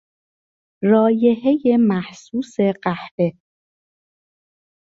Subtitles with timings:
[0.91, 3.29] رایحهی محسوس قهوه